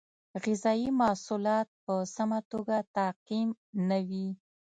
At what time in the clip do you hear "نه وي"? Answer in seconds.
3.89-4.27